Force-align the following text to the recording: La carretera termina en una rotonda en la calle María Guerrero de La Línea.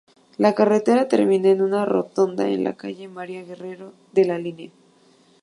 La 0.39 0.55
carretera 0.55 1.07
termina 1.07 1.49
en 1.49 1.61
una 1.61 1.85
rotonda 1.85 2.49
en 2.49 2.63
la 2.63 2.75
calle 2.75 3.07
María 3.07 3.43
Guerrero 3.43 3.93
de 4.13 4.25
La 4.25 4.39
Línea. 4.39 4.71